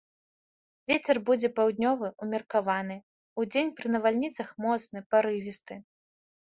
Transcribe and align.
Вецер 0.91 1.19
будзе 1.27 1.51
паўднёвы 1.59 2.07
ўмеркаваны, 2.25 2.97
удзень 3.45 3.73
пры 3.79 3.87
навальніцах 3.99 4.47
моцны 4.69 4.99
парывісты. 5.13 5.75